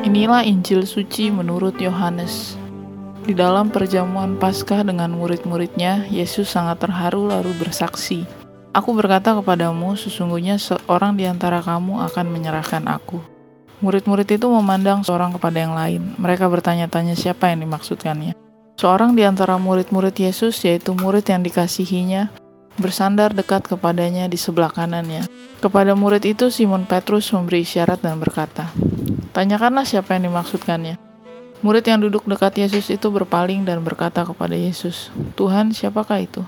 Inilah 0.06 0.46
Injil 0.46 0.86
suci 0.86 1.30
menurut 1.34 1.74
Yohanes. 1.82 2.54
Di 3.26 3.34
dalam 3.34 3.74
perjamuan 3.74 4.38
Paskah 4.38 4.86
dengan 4.86 5.10
murid-muridnya, 5.18 6.06
Yesus 6.06 6.54
sangat 6.54 6.86
terharu 6.86 7.26
lalu 7.26 7.50
bersaksi, 7.58 8.22
Aku 8.76 8.92
berkata 8.92 9.32
kepadamu, 9.32 9.96
sesungguhnya 9.96 10.60
seorang 10.60 11.16
di 11.16 11.24
antara 11.24 11.64
kamu 11.64 11.96
akan 12.12 12.28
menyerahkan 12.28 12.84
aku. 12.84 13.24
Murid-murid 13.80 14.28
itu 14.28 14.44
memandang 14.52 15.00
seorang 15.00 15.32
kepada 15.32 15.64
yang 15.64 15.72
lain. 15.72 16.12
Mereka 16.20 16.44
bertanya-tanya 16.44 17.16
siapa 17.16 17.48
yang 17.48 17.64
dimaksudkannya. 17.64 18.36
Seorang 18.76 19.16
di 19.16 19.24
antara 19.24 19.56
murid-murid 19.56 20.12
Yesus, 20.20 20.60
yaitu 20.60 20.92
murid 20.92 21.24
yang 21.24 21.40
dikasihinya, 21.40 22.28
bersandar 22.76 23.32
dekat 23.32 23.66
kepadanya 23.66 24.28
di 24.30 24.38
sebelah 24.40 24.72
kanannya. 24.72 25.28
Kepada 25.60 25.96
murid 25.96 26.22
itu, 26.24 26.52
Simon 26.52 26.84
Petrus 26.84 27.32
memberi 27.32 27.64
isyarat 27.64 28.04
dan 28.04 28.20
berkata, 28.20 28.70
Tanyakanlah 29.32 29.84
siapa 29.84 30.16
yang 30.16 30.32
dimaksudkannya. 30.32 30.96
Murid 31.64 31.84
yang 31.88 32.04
duduk 32.04 32.28
dekat 32.28 32.60
Yesus 32.60 32.92
itu 32.92 33.08
berpaling 33.08 33.64
dan 33.64 33.80
berkata 33.80 34.24
kepada 34.24 34.52
Yesus, 34.52 35.08
Tuhan, 35.34 35.72
siapakah 35.72 36.20
itu? 36.20 36.44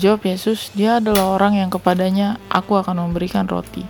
Jawab 0.00 0.24
Yesus, 0.24 0.72
dia 0.72 1.02
adalah 1.02 1.36
orang 1.36 1.60
yang 1.60 1.68
kepadanya 1.68 2.40
aku 2.48 2.80
akan 2.80 3.10
memberikan 3.10 3.44
roti 3.44 3.84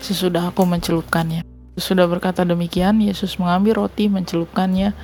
sesudah 0.00 0.54
aku 0.54 0.62
mencelupkannya. 0.62 1.42
Sesudah 1.76 2.08
berkata 2.08 2.46
demikian, 2.46 3.02
Yesus 3.04 3.36
mengambil 3.36 3.84
roti, 3.84 4.08
mencelupkannya, 4.08 4.96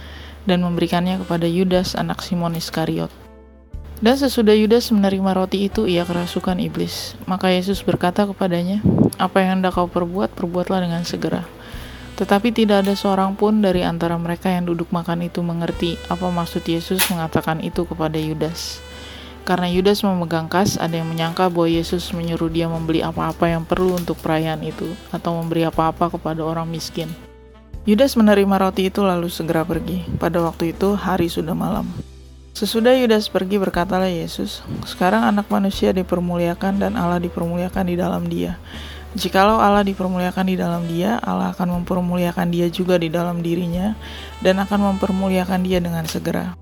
dan 0.49 0.59
memberikannya 0.65 1.21
kepada 1.23 1.45
Yudas 1.45 1.99
anak 1.99 2.25
Simon 2.25 2.57
Iskariot. 2.57 3.13
Dan 4.03 4.19
sesudah 4.19 4.51
Yudas 4.59 4.91
menerima 4.91 5.31
roti 5.31 5.71
itu, 5.71 5.87
ia 5.87 6.03
kerasukan 6.03 6.59
iblis. 6.59 7.15
Maka 7.31 7.55
Yesus 7.55 7.87
berkata 7.87 8.27
kepadanya, 8.27 8.83
Apa 9.15 9.47
yang 9.47 9.63
hendak 9.63 9.79
kau 9.79 9.87
perbuat, 9.87 10.35
perbuatlah 10.35 10.83
dengan 10.83 11.07
segera. 11.07 11.47
Tetapi 12.19 12.51
tidak 12.51 12.83
ada 12.83 12.99
seorang 12.99 13.39
pun 13.39 13.63
dari 13.63 13.87
antara 13.87 14.19
mereka 14.19 14.51
yang 14.51 14.67
duduk 14.67 14.91
makan 14.91 15.31
itu 15.31 15.41
mengerti 15.41 15.97
apa 16.11 16.29
maksud 16.29 16.67
Yesus 16.67 17.07
mengatakan 17.09 17.63
itu 17.63 17.87
kepada 17.87 18.19
Yudas. 18.19 18.83
Karena 19.47 19.71
Yudas 19.71 20.03
memegang 20.03 20.51
kas, 20.51 20.79
ada 20.79 20.99
yang 20.99 21.07
menyangka 21.07 21.47
bahwa 21.47 21.71
Yesus 21.71 22.11
menyuruh 22.11 22.51
dia 22.51 22.67
membeli 22.67 23.07
apa-apa 23.07 23.55
yang 23.55 23.63
perlu 23.63 23.99
untuk 23.99 24.19
perayaan 24.19 24.67
itu, 24.67 24.87
atau 25.15 25.39
memberi 25.39 25.63
apa-apa 25.67 26.11
kepada 26.11 26.43
orang 26.43 26.67
miskin. 26.67 27.11
Yudas 27.87 28.15
menerima 28.15 28.55
roti 28.59 28.87
itu 28.91 29.03
lalu 29.03 29.31
segera 29.31 29.67
pergi. 29.67 30.07
Pada 30.19 30.43
waktu 30.43 30.75
itu, 30.75 30.95
hari 30.95 31.27
sudah 31.27 31.55
malam. 31.59 32.12
Sesudah 32.53 32.93
Yudas 32.93 33.33
pergi, 33.33 33.57
berkatalah 33.57 34.13
Yesus, 34.13 34.61
"Sekarang 34.85 35.25
Anak 35.25 35.49
Manusia 35.49 35.97
dipermuliakan, 35.97 36.85
dan 36.85 36.93
Allah 37.01 37.17
dipermuliakan 37.17 37.85
di 37.89 37.97
dalam 37.97 38.29
Dia. 38.29 38.61
Jikalau 39.17 39.57
Allah 39.57 39.81
dipermuliakan 39.81 40.45
di 40.45 40.57
dalam 40.61 40.85
Dia, 40.85 41.17
Allah 41.25 41.57
akan 41.57 41.81
mempermuliakan 41.81 42.53
Dia 42.53 42.69
juga 42.69 43.01
di 43.01 43.09
dalam 43.09 43.41
dirinya, 43.41 43.97
dan 44.45 44.61
akan 44.61 44.95
mempermuliakan 44.95 45.65
Dia 45.65 45.81
dengan 45.81 46.05
segera." 46.05 46.53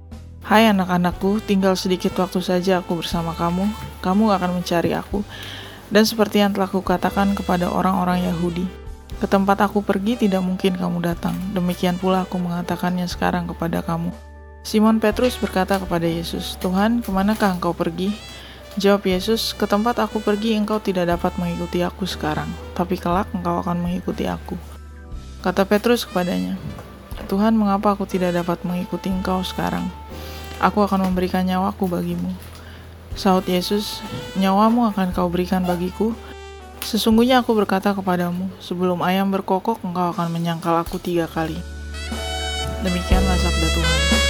Hai 0.47 0.71
anak-anakku, 0.71 1.43
tinggal 1.43 1.75
sedikit 1.75 2.15
waktu 2.23 2.39
saja 2.39 2.83
aku 2.83 3.03
bersama 3.03 3.35
kamu. 3.35 3.67
Kamu 3.99 4.31
akan 4.31 4.63
mencari 4.63 4.95
aku. 4.95 5.27
Dan 5.91 6.07
seperti 6.07 6.39
yang 6.39 6.55
telah 6.55 6.71
kukatakan 6.71 7.35
kepada 7.35 7.67
orang-orang 7.67 8.23
Yahudi, 8.31 8.63
ke 9.19 9.27
tempat 9.27 9.59
aku 9.59 9.83
pergi 9.83 10.15
tidak 10.23 10.39
mungkin 10.47 10.79
kamu 10.79 11.03
datang. 11.03 11.35
Demikian 11.51 11.99
pula 11.99 12.23
aku 12.23 12.39
mengatakannya 12.39 13.11
sekarang 13.11 13.51
kepada 13.51 13.83
kamu. 13.83 14.30
Simon 14.61 15.01
Petrus 15.01 15.41
berkata 15.41 15.81
kepada 15.81 16.05
Yesus, 16.05 16.61
Tuhan, 16.61 17.01
ke 17.01 17.09
manakah 17.09 17.57
engkau 17.57 17.73
pergi? 17.73 18.13
Jawab 18.77 19.09
Yesus, 19.09 19.57
ke 19.57 19.65
tempat 19.65 19.99
aku 19.99 20.21
pergi 20.21 20.55
engkau 20.55 20.79
tidak 20.79 21.09
dapat 21.09 21.33
mengikuti 21.41 21.81
aku 21.81 22.05
sekarang, 22.05 22.47
tapi 22.77 23.01
kelak 23.01 23.27
engkau 23.33 23.65
akan 23.65 23.81
mengikuti 23.81 24.29
aku. 24.29 24.55
Kata 25.41 25.65
Petrus 25.65 26.05
kepadanya, 26.05 26.61
Tuhan, 27.27 27.57
mengapa 27.57 27.97
aku 27.97 28.05
tidak 28.05 28.37
dapat 28.37 28.61
mengikuti 28.63 29.09
engkau 29.09 29.41
sekarang? 29.41 29.89
Aku 30.61 30.85
akan 30.85 31.09
memberikan 31.09 31.43
nyawaku 31.49 31.89
bagimu. 31.89 32.31
Saud 33.17 33.49
Yesus, 33.49 34.05
nyawamu 34.37 34.93
akan 34.93 35.17
kau 35.17 35.33
berikan 35.33 35.65
bagiku. 35.65 36.13
Sesungguhnya 36.85 37.41
aku 37.41 37.57
berkata 37.57 37.97
kepadamu, 37.97 38.53
sebelum 38.61 39.01
ayam 39.01 39.33
berkokok 39.33 39.81
engkau 39.81 40.13
akan 40.13 40.29
menyangkal 40.31 40.77
aku 40.77 41.01
tiga 41.01 41.25
kali. 41.25 41.57
Demikianlah 42.85 43.37
sabda 43.41 43.69
Tuhan. 43.73 44.30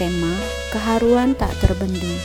Bertema 0.00 0.32
keharuan 0.72 1.36
tak 1.36 1.52
terbendung. 1.60 2.16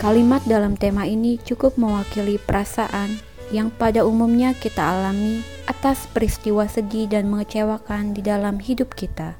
Kalimat 0.00 0.40
dalam 0.48 0.80
tema 0.80 1.04
ini 1.04 1.36
cukup 1.44 1.76
mewakili 1.76 2.40
perasaan 2.40 3.20
yang 3.52 3.68
pada 3.68 4.08
umumnya 4.08 4.56
kita 4.56 4.80
alami 4.80 5.44
atas 5.68 6.08
peristiwa 6.08 6.64
sedih 6.64 7.04
dan 7.04 7.28
mengecewakan 7.28 8.16
di 8.16 8.24
dalam 8.24 8.56
hidup 8.64 8.96
kita. 8.96 9.36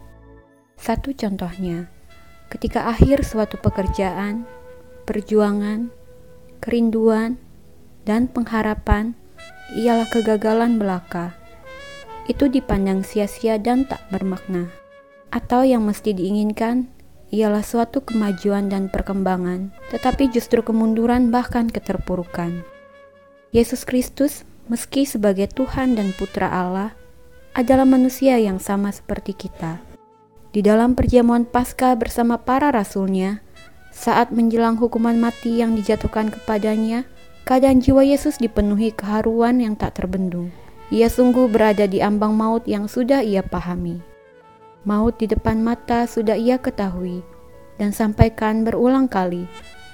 Satu 0.77 1.17
contohnya, 1.17 1.89
ketika 2.53 2.93
akhir 2.93 3.25
suatu 3.25 3.57
pekerjaan, 3.57 4.45
perjuangan, 5.09 5.89
kerinduan, 6.61 7.41
dan 8.05 8.29
pengharapan 8.29 9.17
ialah 9.81 10.13
kegagalan 10.13 10.77
belaka. 10.77 11.33
Itu 12.29 12.53
dipandang 12.53 13.01
sia-sia 13.01 13.57
dan 13.57 13.89
tak 13.89 14.05
bermakna 14.13 14.69
atau 15.29 15.65
yang 15.65 15.85
mesti 15.85 16.17
diinginkan 16.17 16.98
ialah 17.29 17.61
suatu 17.61 18.01
kemajuan 18.01 18.73
dan 18.73 18.89
perkembangan, 18.89 19.73
tetapi 19.93 20.33
justru 20.33 20.65
kemunduran 20.65 21.29
bahkan 21.29 21.69
keterpurukan. 21.69 22.65
Yesus 23.53 23.85
Kristus, 23.85 24.45
meski 24.69 25.05
sebagai 25.05 25.49
Tuhan 25.53 25.97
dan 25.97 26.13
Putra 26.17 26.49
Allah, 26.49 26.93
adalah 27.53 27.89
manusia 27.89 28.37
yang 28.41 28.61
sama 28.61 28.93
seperti 28.93 29.37
kita. 29.37 29.81
Di 30.53 30.65
dalam 30.65 30.97
perjamuan 30.97 31.45
Paskah 31.45 31.97
bersama 31.97 32.41
para 32.41 32.73
rasulnya, 32.73 33.45
saat 33.93 34.33
menjelang 34.33 34.79
hukuman 34.81 35.17
mati 35.19 35.61
yang 35.61 35.77
dijatuhkan 35.77 36.33
kepadanya, 36.33 37.05
keadaan 37.45 37.81
jiwa 37.81 38.05
Yesus 38.05 38.41
dipenuhi 38.41 38.93
keharuan 38.93 39.61
yang 39.61 39.77
tak 39.77 40.01
terbendung. 40.01 40.49
Ia 40.89 41.13
sungguh 41.13 41.53
berada 41.53 41.85
di 41.85 42.01
ambang 42.01 42.33
maut 42.33 42.65
yang 42.65 42.89
sudah 42.89 43.21
ia 43.21 43.45
pahami. 43.45 44.01
Maut 44.87 45.19
di 45.19 45.27
depan 45.27 45.63
mata 45.63 46.07
sudah 46.07 46.39
ia 46.39 46.61
ketahui 46.61 47.23
dan 47.79 47.91
sampaikan 47.91 48.63
berulang 48.63 49.11
kali. 49.11 49.47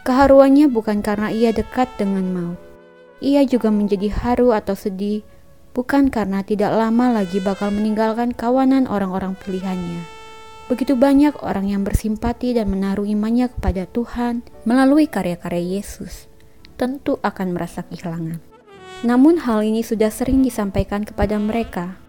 Keharuannya 0.04 0.68
bukan 0.68 1.00
karena 1.00 1.32
ia 1.32 1.52
dekat 1.52 1.88
dengan 1.96 2.28
maut. 2.28 2.60
Ia 3.24 3.40
juga 3.48 3.72
menjadi 3.72 4.12
haru 4.12 4.52
atau 4.52 4.76
sedih 4.76 5.24
bukan 5.74 6.08
karena 6.08 6.46
tidak 6.46 6.70
lama 6.76 7.10
lagi 7.10 7.42
bakal 7.42 7.74
meninggalkan 7.74 8.30
kawanan 8.30 8.86
orang-orang 8.86 9.34
pilihannya, 9.42 10.06
Begitu 10.64 10.96
banyak 10.96 11.44
orang 11.44 11.68
yang 11.68 11.84
bersimpati 11.84 12.56
dan 12.56 12.72
menaruh 12.72 13.04
imannya 13.04 13.52
kepada 13.52 13.84
Tuhan 13.84 14.40
melalui 14.64 15.04
karya-karya 15.04 15.76
Yesus, 15.76 16.32
tentu 16.80 17.20
akan 17.20 17.52
merasa 17.52 17.84
kehilangan. 17.84 18.40
Namun 19.04 19.44
hal 19.44 19.60
ini 19.60 19.84
sudah 19.84 20.08
sering 20.08 20.40
disampaikan 20.40 21.04
kepada 21.04 21.36
mereka. 21.36 22.00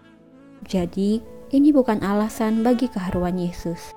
Jadi, 0.64 1.20
ini 1.54 1.70
bukan 1.70 2.02
alasan 2.02 2.66
bagi 2.66 2.90
keharuan 2.90 3.38
Yesus. 3.38 3.94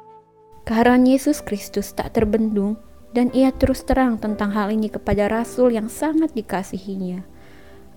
Keharuan 0.69 1.09
Yesus 1.09 1.41
Kristus 1.41 1.97
tak 1.97 2.13
terbendung 2.13 2.77
dan 3.09 3.33
ia 3.33 3.49
terus 3.49 3.81
terang 3.81 4.21
tentang 4.21 4.53
hal 4.53 4.69
ini 4.69 4.85
kepada 4.85 5.25
rasul 5.25 5.73
yang 5.73 5.89
sangat 5.89 6.29
dikasihinya. 6.37 7.25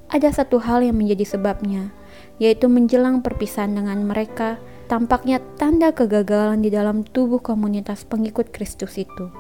Ada 0.08 0.44
satu 0.44 0.60
hal 0.60 0.84
yang 0.84 0.96
menjadi 0.96 1.37
sebabnya, 1.37 1.93
yaitu 2.40 2.69
menjelang 2.69 3.20
perpisahan 3.20 3.76
dengan 3.76 4.04
mereka, 4.04 4.60
tampaknya 4.88 5.40
tanda 5.56 5.93
kegagalan 5.93 6.60
di 6.60 6.69
dalam 6.69 7.05
tubuh 7.05 7.40
komunitas 7.40 8.05
pengikut 8.05 8.52
Kristus 8.52 9.00
itu. 9.00 9.32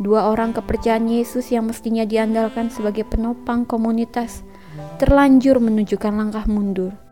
Dua 0.00 0.28
orang 0.28 0.52
kepercayaan 0.56 1.08
Yesus 1.08 1.52
yang 1.52 1.70
mestinya 1.70 2.04
diandalkan 2.04 2.68
sebagai 2.68 3.06
penopang 3.06 3.64
komunitas 3.64 4.42
terlanjur 4.98 5.62
menunjukkan 5.62 6.12
langkah 6.12 6.44
mundur. 6.50 7.03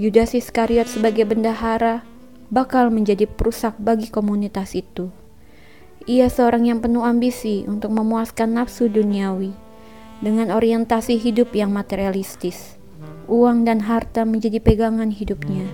Yudas 0.00 0.32
Iskariot 0.32 0.88
sebagai 0.88 1.28
bendahara 1.28 2.00
bakal 2.48 2.88
menjadi 2.88 3.28
perusak 3.28 3.76
bagi 3.76 4.08
komunitas 4.08 4.72
itu. 4.72 5.12
Ia 6.08 6.32
seorang 6.32 6.64
yang 6.64 6.80
penuh 6.80 7.04
ambisi 7.04 7.68
untuk 7.68 7.92
memuaskan 7.92 8.56
nafsu 8.56 8.88
duniawi 8.88 9.52
dengan 10.24 10.48
orientasi 10.48 11.20
hidup 11.20 11.52
yang 11.52 11.76
materialistis. 11.76 12.80
Uang 13.28 13.68
dan 13.68 13.84
harta 13.84 14.24
menjadi 14.24 14.64
pegangan 14.64 15.12
hidupnya 15.12 15.68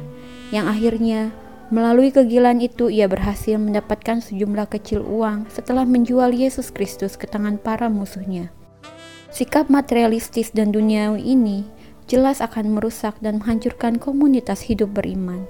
yang 0.51 0.67
akhirnya 0.67 1.31
melalui 1.69 2.09
kegilaan 2.09 2.59
itu 2.59 2.89
ia 2.89 3.07
berhasil 3.07 3.55
mendapatkan 3.61 4.25
sejumlah 4.25 4.67
kecil 4.73 5.05
uang 5.05 5.47
setelah 5.53 5.85
menjual 5.85 6.33
Yesus 6.33 6.73
Kristus 6.75 7.15
ke 7.15 7.29
tangan 7.29 7.61
para 7.61 7.87
musuhnya. 7.93 8.51
Sikap 9.29 9.69
materialistis 9.69 10.51
dan 10.51 10.73
duniawi 10.73 11.21
ini 11.23 11.69
jelas 12.09 12.41
akan 12.41 12.75
merusak 12.75 13.15
dan 13.21 13.39
menghancurkan 13.39 14.01
komunitas 14.01 14.65
hidup 14.65 14.97
beriman. 14.97 15.45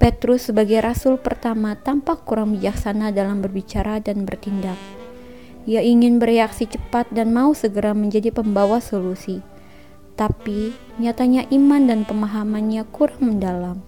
Petrus 0.00 0.48
sebagai 0.48 0.80
rasul 0.80 1.20
pertama 1.20 1.76
tampak 1.76 2.24
kurang 2.24 2.56
bijaksana 2.56 3.12
dalam 3.12 3.44
berbicara 3.44 4.00
dan 4.00 4.24
bertindak. 4.24 4.76
Ia 5.68 5.84
ingin 5.84 6.16
bereaksi 6.16 6.66
cepat 6.66 7.12
dan 7.12 7.36
mau 7.36 7.52
segera 7.52 7.92
menjadi 7.92 8.32
pembawa 8.32 8.80
solusi. 8.80 9.44
Tapi 10.16 10.72
nyatanya 10.96 11.44
iman 11.52 11.84
dan 11.84 12.08
pemahamannya 12.08 12.88
kurang 12.88 13.36
mendalam 13.36 13.84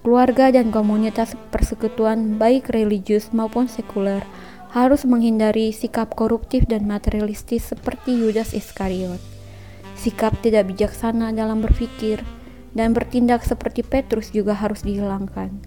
Keluarga 0.00 0.48
dan 0.48 0.72
komunitas 0.72 1.36
persekutuan 1.52 2.40
baik 2.40 2.72
religius 2.72 3.36
maupun 3.36 3.68
sekuler 3.68 4.24
harus 4.72 5.04
menghindari 5.04 5.76
sikap 5.76 6.16
koruptif 6.16 6.64
dan 6.64 6.88
materialistis 6.88 7.68
seperti 7.68 8.16
Yudas 8.16 8.56
Iskariot. 8.56 9.20
Sikap 10.00 10.40
tidak 10.40 10.72
bijaksana 10.72 11.28
dalam 11.36 11.60
berpikir 11.60 12.24
dan 12.72 12.96
bertindak 12.96 13.44
seperti 13.44 13.84
Petrus 13.84 14.32
juga 14.32 14.56
harus 14.56 14.80
dihilangkan. 14.80 15.60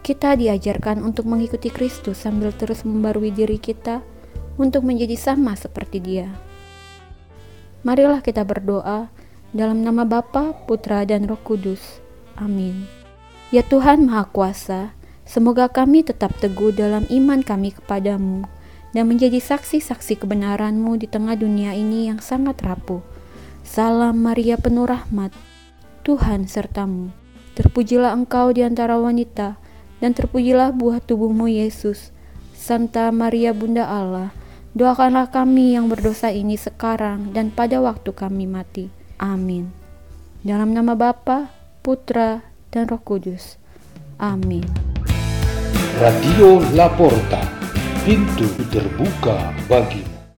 Kita 0.00 0.40
diajarkan 0.40 1.04
untuk 1.04 1.28
mengikuti 1.28 1.68
Kristus 1.68 2.24
sambil 2.24 2.56
terus 2.56 2.80
membarui 2.88 3.28
diri 3.28 3.60
kita 3.60 4.00
untuk 4.56 4.88
menjadi 4.88 5.20
sama 5.20 5.52
seperti 5.52 6.00
Dia. 6.00 6.32
Marilah 7.84 8.24
kita 8.24 8.40
berdoa 8.40 9.12
dalam 9.52 9.84
nama 9.84 10.08
Bapa, 10.08 10.56
Putra, 10.64 11.04
dan 11.04 11.28
Roh 11.28 11.38
Kudus. 11.44 12.00
Amin. 12.40 12.88
Ya 13.52 13.60
Tuhan 13.60 14.08
Maha 14.08 14.32
Kuasa, 14.32 14.96
semoga 15.28 15.68
kami 15.68 16.00
tetap 16.00 16.32
teguh 16.40 16.72
dalam 16.72 17.04
iman 17.12 17.44
kami 17.44 17.76
kepadamu 17.76 18.48
dan 18.96 19.04
menjadi 19.12 19.36
saksi-saksi 19.44 20.24
kebenaranmu 20.24 20.96
di 20.96 21.04
tengah 21.04 21.36
dunia 21.36 21.76
ini 21.76 22.08
yang 22.08 22.16
sangat 22.16 22.64
rapuh. 22.64 23.11
Salam 23.62 24.18
Maria 24.18 24.58
penuh 24.58 24.90
rahmat, 24.90 25.30
Tuhan 26.02 26.50
sertamu. 26.50 27.14
Terpujilah 27.54 28.10
engkau 28.10 28.50
di 28.50 28.66
antara 28.66 28.98
wanita, 28.98 29.54
dan 30.02 30.10
terpujilah 30.18 30.74
buah 30.74 30.98
tubuhmu 30.98 31.46
Yesus. 31.46 32.10
Santa 32.58 33.14
Maria 33.14 33.54
Bunda 33.54 33.86
Allah, 33.86 34.34
doakanlah 34.74 35.30
kami 35.30 35.78
yang 35.78 35.86
berdosa 35.86 36.34
ini 36.34 36.58
sekarang 36.58 37.30
dan 37.30 37.54
pada 37.54 37.78
waktu 37.78 38.10
kami 38.10 38.50
mati. 38.50 38.90
Amin. 39.22 39.70
Dalam 40.42 40.74
nama 40.74 40.98
Bapa, 40.98 41.54
Putra, 41.86 42.42
dan 42.74 42.90
Roh 42.90 42.98
Kudus. 42.98 43.62
Amin. 44.18 44.66
Radio 46.02 46.58
Laporta, 46.74 47.46
pintu 48.02 48.50
terbuka 48.74 49.54
bagi 49.70 50.11